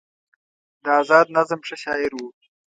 [0.83, 2.19] د ازاد نظم ښه شاعر و